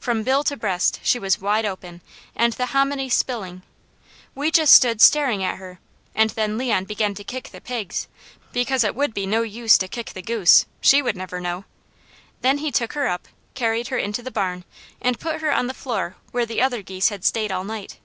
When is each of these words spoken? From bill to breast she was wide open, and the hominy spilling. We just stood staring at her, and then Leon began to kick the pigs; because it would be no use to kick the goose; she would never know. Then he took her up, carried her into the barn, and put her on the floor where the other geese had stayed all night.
From 0.00 0.22
bill 0.22 0.44
to 0.44 0.56
breast 0.56 0.98
she 1.02 1.18
was 1.18 1.42
wide 1.42 1.66
open, 1.66 2.00
and 2.34 2.54
the 2.54 2.72
hominy 2.72 3.10
spilling. 3.10 3.60
We 4.34 4.50
just 4.50 4.72
stood 4.74 5.02
staring 5.02 5.44
at 5.44 5.58
her, 5.58 5.78
and 6.14 6.30
then 6.30 6.56
Leon 6.56 6.86
began 6.86 7.12
to 7.16 7.22
kick 7.22 7.50
the 7.50 7.60
pigs; 7.60 8.08
because 8.50 8.82
it 8.82 8.94
would 8.94 9.12
be 9.12 9.26
no 9.26 9.42
use 9.42 9.76
to 9.76 9.86
kick 9.86 10.14
the 10.14 10.22
goose; 10.22 10.64
she 10.80 11.02
would 11.02 11.16
never 11.18 11.38
know. 11.38 11.66
Then 12.40 12.56
he 12.56 12.72
took 12.72 12.94
her 12.94 13.08
up, 13.08 13.28
carried 13.52 13.88
her 13.88 13.98
into 13.98 14.22
the 14.22 14.30
barn, 14.30 14.64
and 15.02 15.20
put 15.20 15.42
her 15.42 15.52
on 15.52 15.66
the 15.66 15.74
floor 15.74 16.16
where 16.30 16.46
the 16.46 16.62
other 16.62 16.80
geese 16.80 17.10
had 17.10 17.22
stayed 17.22 17.52
all 17.52 17.64
night. 17.64 17.98